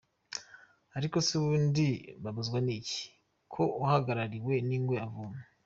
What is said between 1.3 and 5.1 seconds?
ubundi babuzwa n’iki ko uhagarariwe n’ingwe